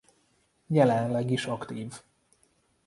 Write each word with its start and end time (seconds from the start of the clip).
Jelenleg 0.67 1.29
is 1.31 1.45
aktív. 1.45 2.01